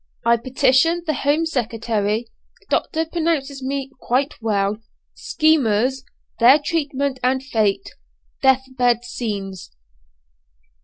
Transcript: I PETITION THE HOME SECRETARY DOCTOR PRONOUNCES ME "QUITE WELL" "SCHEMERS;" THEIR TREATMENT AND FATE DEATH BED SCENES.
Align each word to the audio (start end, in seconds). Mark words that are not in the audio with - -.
I 0.25 0.35
PETITION 0.37 1.03
THE 1.05 1.13
HOME 1.13 1.45
SECRETARY 1.45 2.25
DOCTOR 2.71 3.05
PRONOUNCES 3.05 3.61
ME 3.61 3.91
"QUITE 3.99 4.33
WELL" 4.41 4.79
"SCHEMERS;" 5.13 6.05
THEIR 6.39 6.59
TREATMENT 6.65 7.19
AND 7.21 7.43
FATE 7.43 7.87
DEATH 8.41 8.65
BED 8.79 9.05
SCENES. 9.05 9.69